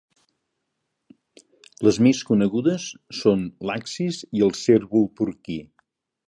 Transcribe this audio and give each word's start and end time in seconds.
Les 1.87 1.99
més 2.07 2.21
conegudes 2.29 2.87
són 3.19 3.45
l'axis 3.71 4.23
i 4.41 4.43
el 4.49 4.57
cérvol 4.63 5.07
porquí. 5.21 5.61